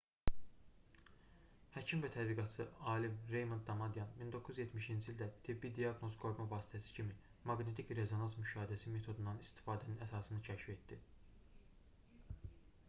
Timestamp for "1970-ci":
4.21-5.11